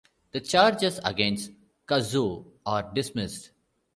The 0.31 0.39
charges 0.41 0.99
against 1.03 1.51
Kazuo 1.87 2.45
are 2.65 2.91
dismissed. 2.91 3.51